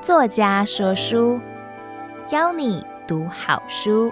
[0.00, 1.38] 作家说书，
[2.30, 4.10] 邀你读好书。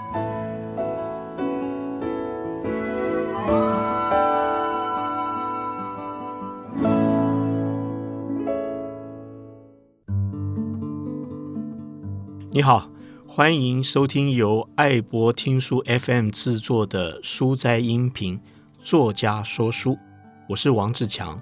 [12.50, 12.91] 你好，
[13.27, 18.39] 欢迎收听由爱博听书 FM 制作的书斋音频。
[18.85, 19.98] 作家说书，
[20.46, 21.41] 我是王志强，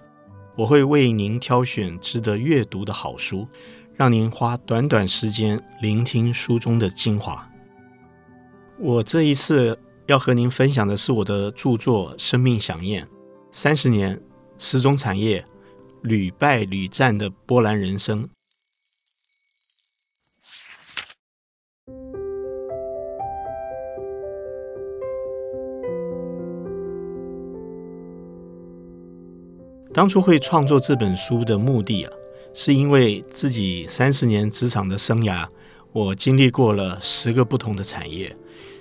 [0.55, 3.49] 我会为您挑选值得阅读的好书，
[3.97, 7.45] 让您花短短时间聆听书中的精华。
[8.79, 9.77] 我这一次
[10.07, 13.05] 要和您分享的是我的著作《生命饗宴》，
[13.51, 14.17] 三十年
[14.57, 15.45] 时钟产业
[16.03, 18.25] 屡败屡战的波澜人生。
[29.95, 32.13] 当初会创作这本书的目的啊，
[32.55, 35.47] 是因为自己三十年职场的生涯，
[35.93, 38.35] 我经历过了十个不同的产业，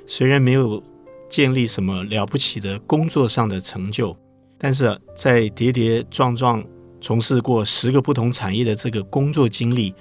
[0.08, 0.82] 虽然没有
[1.30, 4.16] 建立什么了不起的工作上的成就，
[4.58, 6.64] 但是在跌跌撞撞
[7.02, 9.94] 从事过十个不同产业的这个工作经历，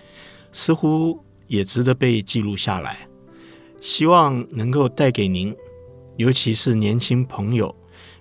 [0.53, 3.09] 似乎也值得被记录下来。
[3.81, 5.53] 希望能够带给您，
[6.19, 7.75] 尤其是年轻朋友，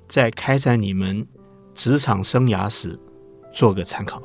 [0.08, 1.28] 在开展你们。
[1.80, 3.00] 职场生涯时，
[3.54, 4.20] 做个参考。《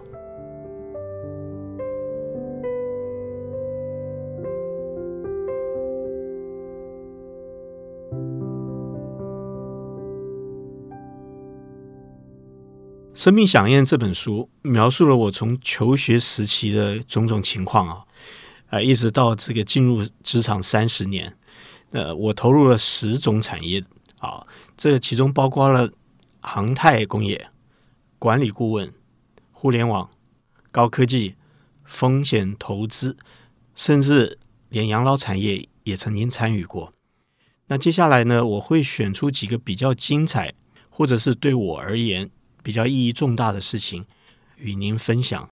[13.14, 18.04] 生命饗宴》这本书描述了我从求学时期的种种情况啊，
[18.70, 21.32] 啊，一直到这个进入职场三十年，
[21.92, 23.80] 呃，我投入了十种产业
[24.18, 24.44] 啊，
[24.76, 25.88] 这其中包括了。
[26.46, 27.48] 航太工业、
[28.18, 28.92] 管理顾问、
[29.50, 30.10] 互联网、
[30.70, 31.36] 高科技、
[31.84, 33.16] 风险投资，
[33.74, 36.92] 甚至连养老产业也曾经参与过。
[37.68, 40.52] 那接下来呢，我会选出几个比较精彩，
[40.90, 42.30] 或者是对我而言
[42.62, 44.04] 比较意义重大的事情，
[44.58, 45.48] 与您分享。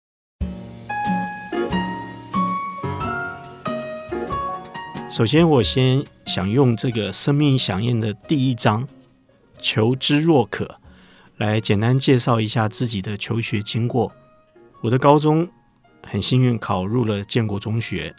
[5.10, 8.86] 首先，我先想用这个生命响应的第一章
[9.58, 10.78] “求知若渴”。
[11.42, 14.12] 来简单介绍一下自己的求学经过。
[14.80, 15.48] 我的高中
[16.03, 18.14] 很幸运考入了建国中学，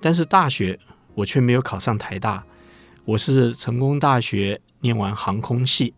[0.00, 0.78] 但是大学
[1.14, 2.44] 我却没有考上台大。
[3.04, 5.94] 我是成功大学念完航空系，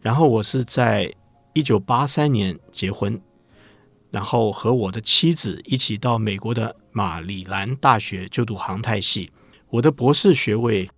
[0.00, 1.12] 然后我是在
[1.52, 3.20] 一九八三年结婚，
[4.12, 9.32] 然后和我的妻子一起到美国的马里兰大学就读航太系。
[9.68, 10.88] 我的博士学位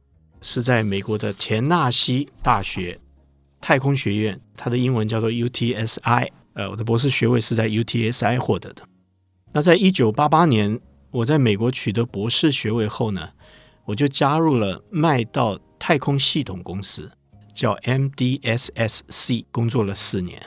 [0.42, 3.00] 是在美国的田纳西大学。
[3.64, 6.28] 太空学院，它的英文叫做 UTSI。
[6.52, 8.82] 呃，我的博士学位是在 UTSI 获得的。
[9.54, 10.78] 那在一九八八年，
[11.10, 13.30] 我在美国取得博士学位后呢，
[13.86, 17.10] 我就加入了麦道太空系统公司，
[17.54, 20.38] 叫 MDSSC，工作了四年。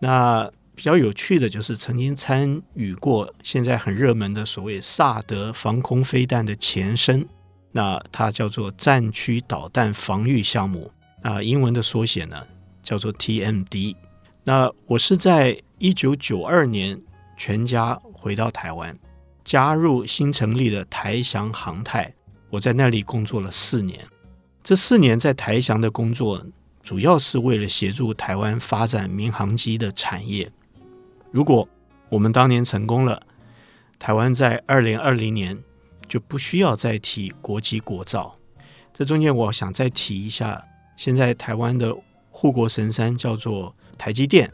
[0.00, 7.26] 那比较有趣的就是曾经参与过现在很热门的所谓萨德防空飞弹的前身，
[7.72, 10.92] 那它叫做战区导弹防御项目。
[11.24, 12.46] 啊，英文的缩写呢
[12.82, 13.96] 叫做 TMD。
[14.44, 17.00] 那我是在一九九二年
[17.34, 18.94] 全家回到台湾，
[19.42, 22.12] 加入新成立的台翔航太。
[22.50, 23.98] 我在那里工作了四年。
[24.62, 26.44] 这四年在台翔的工作，
[26.82, 30.52] 主要是为了协助台湾发展民航机的产业。
[31.30, 31.66] 如果
[32.10, 33.22] 我们当年成功了，
[33.98, 35.58] 台湾在二零二零年
[36.06, 38.36] 就不需要再提国机国造。
[38.92, 40.62] 这中间我想再提一下。
[40.96, 41.96] 现在台湾的
[42.30, 44.46] 护国神山叫做台积电。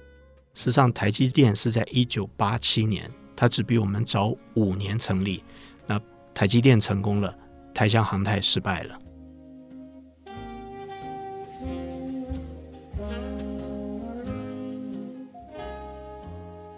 [0.53, 5.43] 事实上，台积电是在一九八七年，它只比我们早五年成立。
[5.87, 6.01] 那
[6.35, 7.35] 台积电成功了，
[7.73, 8.99] 台翔航太失败了。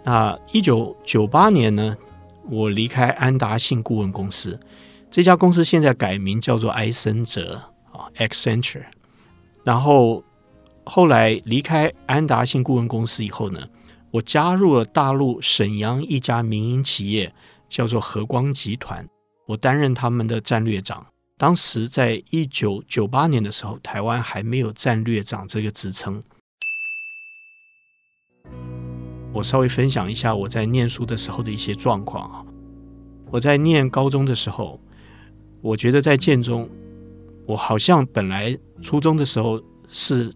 [0.03, 1.97] 那一九九八年呢，
[2.49, 4.59] 我离开安达信顾问公司，
[5.09, 7.55] 这家公司现在改名叫做埃森哲
[7.91, 8.85] 啊，Accenture。
[9.63, 10.21] 然后
[10.83, 13.65] 后来离开安达信顾问公司以后呢，
[14.11, 17.33] 我加入了大陆沈阳一家民营企业，
[17.69, 19.07] 叫做和光集团。
[19.47, 21.05] 我担任他们的战略长。
[21.37, 26.21] 当时在一九九八年的时候，台湾还没有战略长这个职称。
[29.31, 32.45] 我稍微分享一下我在念书的时候的一些状况啊。
[33.31, 34.79] 我在念高中的时候，
[35.61, 36.69] 我觉得在建中。
[37.45, 40.31] 我好像本来初中的时候是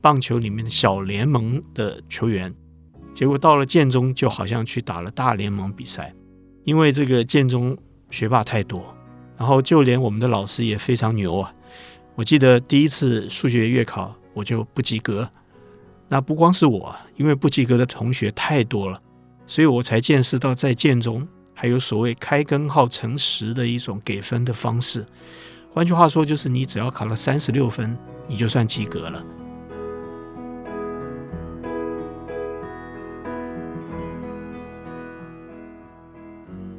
[0.00, 2.54] 棒球里面的小联盟的球员，
[3.14, 6.14] 结果到了建中就好像去打了大联盟比赛，
[6.64, 7.76] 因为这个建中
[8.10, 8.94] 学霸太多，
[9.38, 11.54] 然后就连我们的老师也非常牛啊。
[12.14, 15.28] 我记得第一次数学月考我就不及格，
[16.08, 19.00] 那不光是我，因为不及格的同学太多了，
[19.46, 25.06] 所以我才见识到在建中还有所谓开根号乘十的一种给分的方式。
[25.74, 27.98] 换句话说，就是你只要考了三十六分，
[28.28, 29.24] 你就算及格了。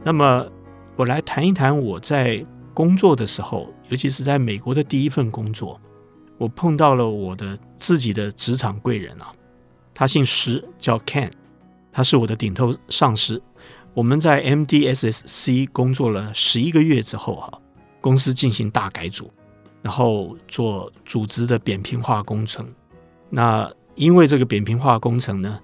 [0.01, 0.47] 那么，
[0.95, 5.77] 我来谈一谈我在工作的时候，尤其是在美国的第一份工作，
[6.37, 9.33] 我碰到了我的自己的职场贵人啊，
[9.93, 11.29] 他姓石，叫 Ken，
[11.91, 13.41] 他是我的顶头上司。
[13.93, 17.61] 我们在 MDSSC 工作了十一个月之后，哈，
[18.05, 19.33] 公司进行大改组，
[19.81, 22.63] 然后做组织的扁平化工程。
[23.31, 25.59] 那因为这个扁平化工程呢，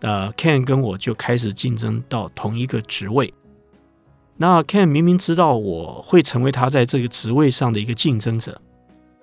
[0.00, 3.32] 呃，Ken 跟我就开始竞争到同一个职位。
[4.36, 8.60] 那 Ken 明明知道我会成为他在这个职位上的一个竞争者，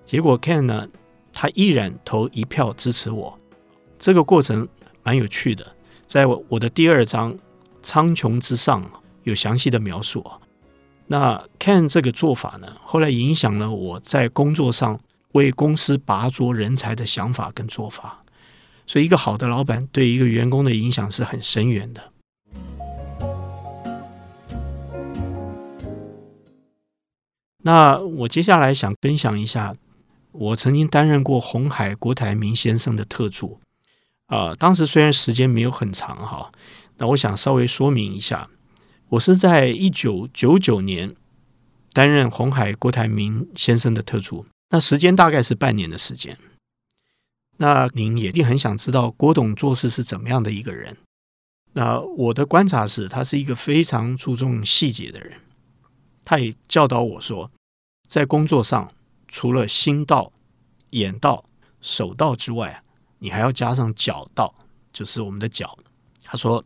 [0.06, 0.88] 结果 Ken 呢，
[1.34, 3.38] 他依然投一票支持我。
[4.00, 4.66] 这个过程
[5.04, 5.76] 蛮有趣的，
[6.08, 7.34] 在我的第二章
[7.82, 8.82] 《苍穹之上》
[9.24, 10.40] 有详细的描述啊。
[11.08, 15.00] 那 Ken 这个做法呢，后来影响了我在工作上
[15.34, 18.24] 为公司拔擢人才的想法跟做法。
[18.88, 22.12] 所以，一个好的老板对一个员工的影响是很深远的。
[27.64, 29.76] 那我接下来想分享一下，
[30.32, 33.60] 我曾经担任过红海郭台铭先生的特助，
[34.28, 36.52] 啊、呃，当时虽然时间没有很长哈，
[36.98, 38.48] 那我想稍微说明一下，
[39.16, 41.16] 我是在一九九九年
[41.94, 46.38] 担任红海郭台铭先生的特助，那时间大概是半年的时间。
[47.58, 50.98] 那您一定很想知道郭董做事是怎么样的一个人？
[51.74, 55.40] 那我的观察是，他是一个非常注重细节的人。
[56.26, 57.50] 他也教导我说，
[58.10, 58.92] 在工作上，
[59.30, 60.34] 除了心到、
[60.90, 61.46] 眼到、
[61.80, 62.84] 手到之外，
[63.20, 64.54] 你还要加上脚到，
[64.92, 65.78] 就是我们的脚。
[66.22, 66.64] 他说，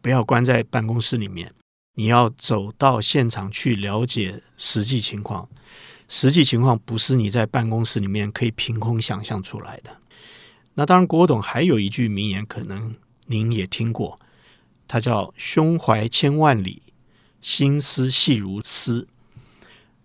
[0.00, 1.52] 不要关在办公室里面，
[1.94, 5.48] 你要走到现场去了解实际情况。
[6.08, 9.96] 实际情况不是你在办公室里面可以凭空想象出来的。
[10.74, 12.94] 那当然，郭董还有一句名言，可能
[13.26, 14.18] 您也听过，
[14.86, 16.82] 他叫“胸怀千万里”。
[17.42, 19.08] 心思细如丝，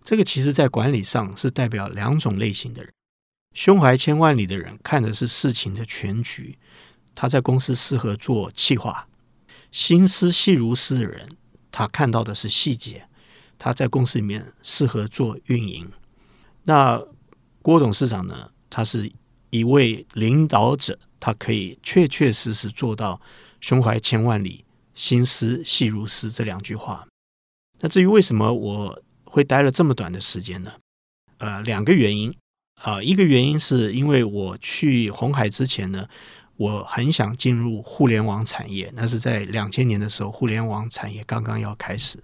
[0.03, 2.91] 这个其实在管理上是代表两种类型的人。
[3.53, 6.57] 胸怀千万里的人看的是事情的全局，
[7.13, 9.07] 他在公司适合做企划；
[9.71, 11.29] 心思细如丝的人，
[11.77, 13.07] 他看到的是细节，
[13.59, 15.87] 他在公司里面适合做运营。
[16.63, 16.99] 那
[17.61, 18.49] 郭董事长呢？
[18.67, 19.11] 他是
[19.51, 23.21] 一位领导者，他可以确确实实做到
[23.61, 24.65] 胸怀千万里、
[24.95, 27.07] 心思细如丝这两句话。
[27.81, 30.73] 那至于为什么我会待了这么短的时间呢？
[31.37, 32.35] 呃，两个原因
[32.81, 36.09] 啊，一个原因是因为我去红海之前呢，
[36.57, 42.21] 我很想进入互联网产业，那是在两千年的时候，互联网产业刚刚要开始。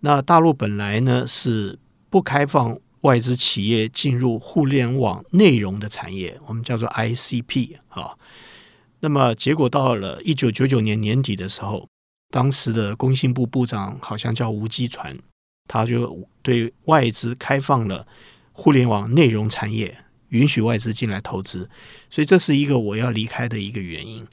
[0.00, 1.78] 那大陆本来呢是
[2.10, 8.14] 不开放外资企业进入互联网内容的产业，我们叫做 ICP 啊。
[9.00, 11.88] 那么结果到了一九九九年年底的时候。
[12.30, 15.18] 当时的工信部部长好像叫吴基传，
[15.66, 18.06] 他就对外资开放了
[18.52, 19.96] 互联网内容产业，
[20.28, 21.68] 允许外资进来投资，
[22.10, 24.26] 所以这是一个我要离开的一个原因。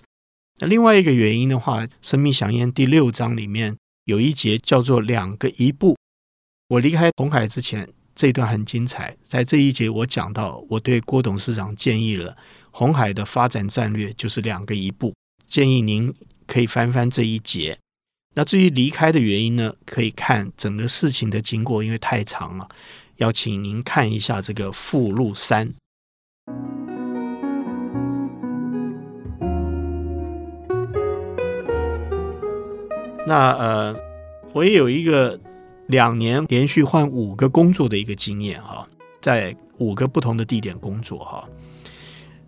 [0.59, 3.75] 那另外一个原因的话，《生命饗宴》第六章里面
[4.05, 5.97] 有一节叫做“两个一步”。
[6.69, 9.15] 我离开红海之前，这段很精彩。
[9.21, 12.37] 在这一节，我讲到我对郭董事长建议了
[12.71, 15.13] 红海的发展战略就是“两个一步”，
[15.47, 16.13] 建议您
[16.47, 17.77] 可以翻翻这一节。
[18.37, 19.73] 那至于离开的原因呢？
[19.85, 22.67] 可以看整个事情的经过，因为太长了，
[23.15, 25.73] 要请您看一下这个附录三。
[33.25, 33.95] 那呃，
[34.53, 35.39] 我也有一个
[35.87, 38.87] 两年连续换五个工作的一个经验哈，
[39.19, 41.49] 在五个不同的地点工作哈。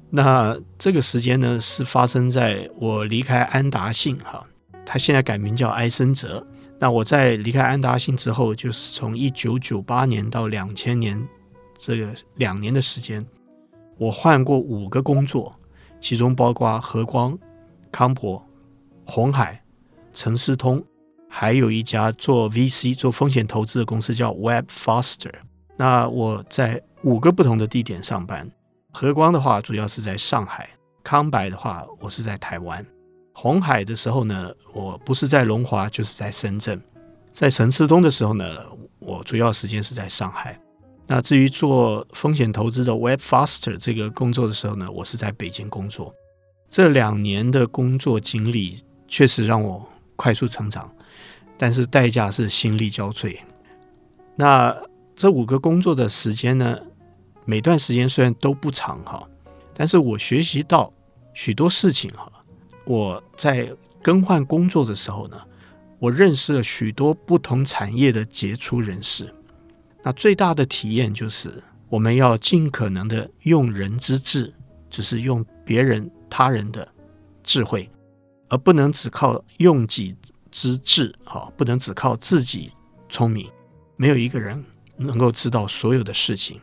[0.10, 4.46] 那这个时间呢，是发生在我离开安达信哈。
[4.86, 6.46] 他现在改名叫埃森哲。
[6.79, 11.22] 那我在离开安达信之后，就是从一九九八年到两千年
[11.75, 13.25] 这个两年的时间，
[13.98, 15.53] 我换过五个工作，
[16.00, 17.38] 其中包括和光、
[17.91, 18.41] 康柏、
[19.05, 19.62] 红海、
[20.17, 20.83] 陈思通，
[21.29, 25.31] 还有一家做 VC 做风险投资的公司叫 Web Faster。
[25.75, 28.50] 那我在五个不同的地点上班，
[28.91, 30.65] 和光的话，主要是在上海；
[31.03, 32.83] 康柏的话，我是在台湾；
[33.31, 36.75] 红海的时候呢，我不是在龙华，就是在深圳；
[37.31, 38.65] 在陈思通的时候呢，
[38.97, 40.59] 我主要时间是在上海。
[41.05, 46.12] 那至于做风险投资的 Web Faster 这个工作的时候呢，我是在北京工作。
[46.71, 50.93] 这两年的工作经历确实让我快速成长，
[51.57, 53.38] 但是代价是心力交瘁。
[54.36, 54.75] 那
[55.15, 56.77] 这五个工作的时间呢，
[57.45, 59.25] 每段时间虽然都不长哈，
[59.74, 60.91] 但是我学习到
[61.33, 62.29] 许多事情哈。
[62.83, 63.71] 我在
[64.01, 65.38] 更换工作的时候呢，
[66.00, 69.33] 我认识了许多不同产业的杰出人士。
[70.03, 74.53] 那最大的体验就是，我们要尽可能的用人之智，
[74.89, 76.88] 就是用别人他人的
[77.43, 77.89] 智慧，
[78.50, 80.16] 而不能只靠用己
[80.51, 82.72] 之智哈，不能只靠自己
[83.10, 83.50] 聪明。
[83.96, 84.63] 没有一个人
[84.96, 86.60] 能够知道所有的事情。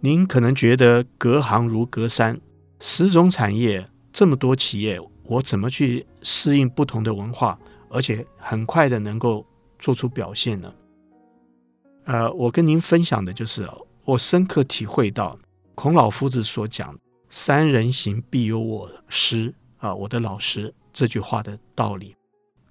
[0.00, 2.40] 您可能觉得隔行如隔山，
[2.78, 9.44] 十种产业，这么多企业，我怎么去适应不同的文化，而且很快的能够
[9.78, 10.72] 做出表现呢？
[12.04, 13.68] 呃，我跟您分享的就是，
[14.04, 15.38] 我深刻体会到
[15.74, 16.98] 孔老夫子所讲
[17.28, 22.16] “三人行，必有我师”啊，我的老师这句话的道理。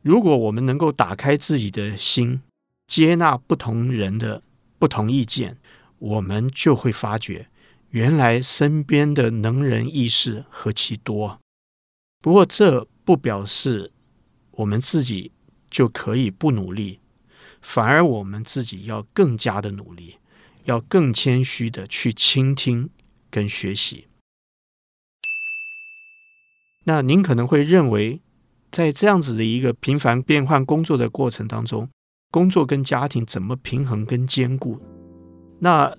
[0.02, 2.42] 如果我们能够打开自己的心，
[2.88, 4.42] 接纳不同人的
[4.78, 5.58] 不同意见。
[5.98, 7.50] 我们就会发觉，
[7.90, 11.40] 原来身边的能人异士何其多。
[12.22, 13.92] 不过，这不表示
[14.52, 15.34] 我们自己
[15.70, 17.00] 就可以不努力，
[17.62, 20.16] 反而我们自己要更加的努力，
[20.64, 22.90] 要更谦虚的去倾听
[23.30, 24.08] 跟学习。
[26.90, 28.20] 那您可能会认为，
[28.72, 31.88] 在这样子的一个频繁变换工作的过程当中，
[32.32, 34.76] 工作跟家庭怎么平衡跟兼顾？
[35.60, 35.96] 那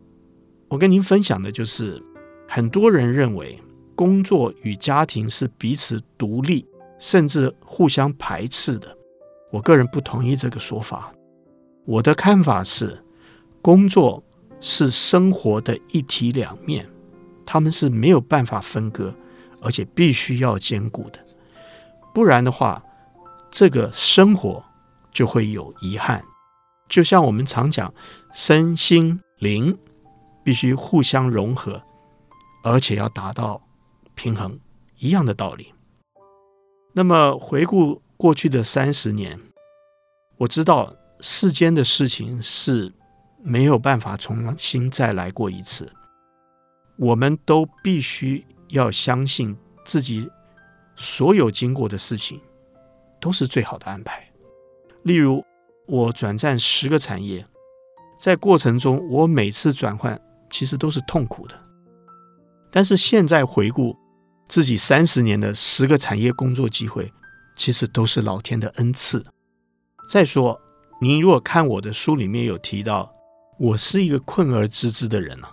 [0.66, 2.02] 我跟您分享的就是，
[2.48, 3.56] 很多人认为
[3.94, 6.66] 工作与家庭是彼此独立，
[6.98, 8.88] 甚至互相排斥的。
[9.52, 11.14] 我个人不同意这个说法。
[11.86, 12.98] 我的看法是，
[13.62, 14.20] 工作
[14.60, 16.84] 是生活的一体两面，
[17.46, 19.14] 他们是没有办法分割，
[19.62, 21.18] 而且必须要兼顾的。
[22.14, 22.82] 不然的话，
[23.50, 24.64] 这个生活
[25.12, 26.24] 就会有遗憾。
[26.88, 27.92] 就像我们常讲，
[28.32, 29.20] 身心。
[29.40, 29.74] 灵
[30.44, 31.82] 必须互相融合，
[32.62, 33.58] 而且要达到
[34.14, 34.60] 平衡，
[34.98, 35.72] 一样的道理。
[36.92, 39.40] 那么回顾过去的三十年，
[40.36, 42.92] 我知道世间的事情是
[43.42, 45.90] 没有办法重新再来过一次。
[46.98, 50.30] 我们都必须要相信自己
[50.96, 52.40] 所有经过的事情
[53.20, 54.28] 都是最好的安排。
[55.02, 55.44] 例如，
[55.86, 57.46] 我转战十个产业。
[58.18, 61.58] 在过程中，我每次转换其实都是痛苦的。
[62.70, 63.96] 但是现在回顾
[64.46, 67.10] 自己三十年的十个产业工作机会，
[67.56, 69.24] 其实都是老天的恩赐。
[70.06, 70.60] 再说，
[71.00, 73.10] 您如果看我的书里面有提到，
[73.58, 75.50] 我是一个困而知之的人啊，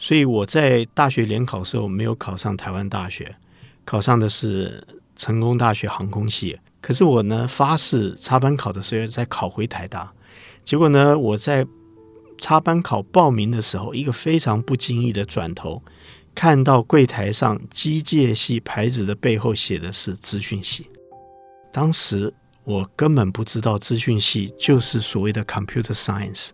[0.00, 3.36] 所以我在大学联考的时候没有考上台湾大学，
[3.84, 4.82] 考上的是
[5.14, 6.58] 成功大学航空系。
[6.80, 10.12] 可是我呢发誓插班考的时候再考回台大，
[10.64, 11.64] 结果呢我在。
[12.42, 15.82] 插班考报名的时候，一个非常不经意的转头，
[16.34, 20.86] 看到柜台上机械系牌子的背后写的是资讯系。
[21.70, 22.32] 当时
[22.64, 26.48] 我根本不知道资讯系就是所谓的 computer science，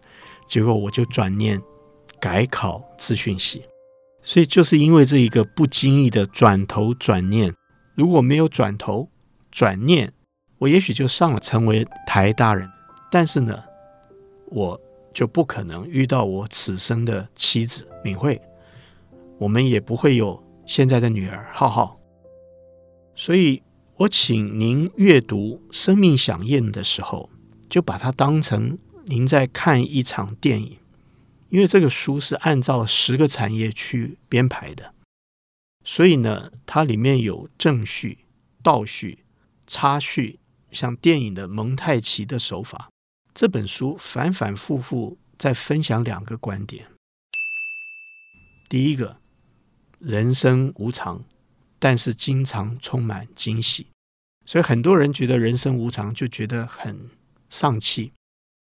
[0.49, 1.63] 结果我就转念
[2.21, 3.65] 改考资讯系。
[4.23, 7.55] 所以就是因为这一个不经意的转头转念，
[7.95, 9.09] 如果没有转头
[9.51, 10.13] 转念，
[10.59, 12.69] 我也许就上了成为台大人。
[13.11, 13.63] 但是呢，
[14.49, 14.81] 我。
[15.17, 18.39] 就不可能遇到我此生的妻子敏慧，
[19.39, 21.99] 我们也不会有现在的女儿浩浩。
[23.15, 23.63] 所以
[23.97, 27.31] 我请您阅读《生命响宴》的时候，
[27.71, 30.77] 就把它当成您在看一场电影，
[31.57, 34.93] 因为这个书是按照十个产业去编排的，
[35.87, 38.27] 所以呢，它里面有正序、
[38.63, 39.25] 倒序、
[39.67, 40.39] 插叙，
[40.71, 42.91] 像电影的蒙太奇的手法。
[43.33, 46.89] 这本书反反复复在分享两个观点。
[48.69, 49.17] 第一个，
[49.99, 51.25] 人生无常，
[51.79, 53.87] 但是经常充满惊喜。
[54.45, 57.09] 所以很多人觉得人生无常，就觉得很
[57.49, 58.13] 丧气。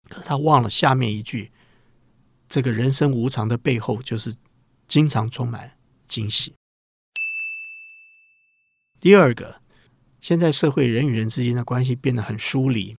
[0.09, 1.51] 可是他忘了下面一句：
[2.51, 4.36] 这个人生无常的背后，就是
[4.86, 5.72] 经常充满
[6.05, 6.53] 惊喜。
[9.00, 9.62] 第二个，
[10.20, 12.93] 现在社会人与人之间的关系变得很疏离。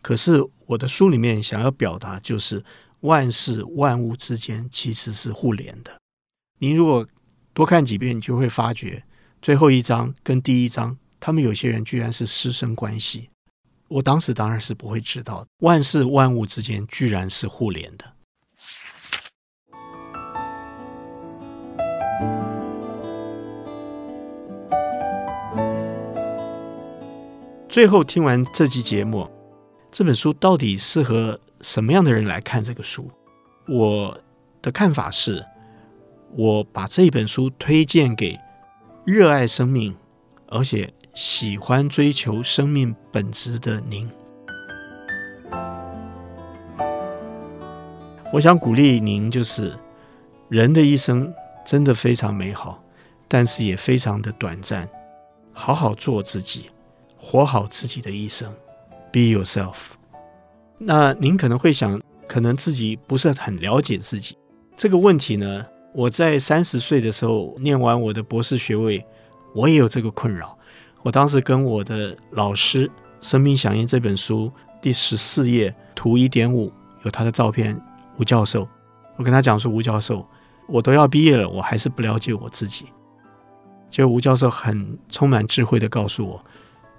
[0.00, 2.64] 可是我的书里面想要表达，就是
[3.00, 6.00] 万事万物之间其实是互联的。
[6.60, 7.06] 您如果
[7.52, 9.04] 多看几遍，你就会发觉
[9.42, 13.28] 最后一章跟第一章，他们有些人居然是师生关系。
[13.88, 18.15] 我当时当然是不会知道，万事万物之间居然是互联的。
[27.76, 29.28] 最后听完这期节目，
[29.92, 32.64] 这本书到底适合什么样的人来看？
[32.64, 33.10] 这个书，
[33.68, 34.18] 我
[34.62, 35.44] 的看法是，
[36.38, 38.40] 我把这本书推荐给
[39.04, 39.94] 热爱生命，
[40.48, 44.10] 而且喜欢追求生命本质的您。
[48.32, 49.78] 我想鼓励您，就是
[50.48, 51.30] 人的一生
[51.62, 52.82] 真的非常美好，
[53.28, 54.88] 但是也非常的短暂，
[55.52, 56.70] 好好做自己。
[57.28, 58.48] 活好自己的一生
[59.12, 59.74] ，Be yourself。
[60.78, 64.38] 那您可能会想，可能自己不是很了解自己
[64.76, 65.66] 这个问题呢？
[65.92, 69.04] 我在三十岁的时候念完我的博士学位，
[69.56, 70.56] 我也有这个困扰。
[71.02, 72.86] 我当时跟我的老师
[73.20, 77.76] 《生命响应》这本书第十四页图一点五有他的照片，
[78.20, 78.68] 吴教授。
[79.16, 80.24] 我跟他讲说，吴教授，
[80.68, 82.84] 我都要毕业了，我还是不了解我自己。
[83.88, 86.44] 结果吴教授很充满智慧地告诉我。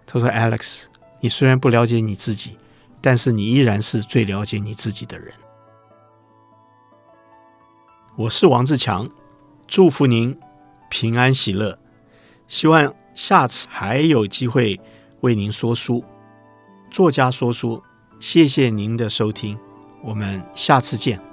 [0.07, 0.85] 他说：“Alex，
[1.19, 2.57] 你虽然不了解你自己，
[3.01, 5.31] 但是你依然是最了解你自己的人。”
[8.15, 9.07] 我是王志强，
[9.67, 10.35] 祝福您
[10.89, 11.77] 平安喜乐。
[12.47, 14.79] 希望下次还有机会
[15.19, 16.03] 为您说书，
[16.89, 17.83] 作家说书。
[18.19, 19.59] 谢谢您的收听，
[20.01, 21.26] 我们下次见。